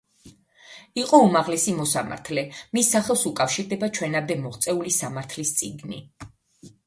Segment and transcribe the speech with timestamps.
[0.99, 2.45] იყო უმაღლესი მოსამართლე,
[2.77, 6.01] მის სახელს უკავშირდება ჩვენამდე მოღწეული სამართლის წიგნი.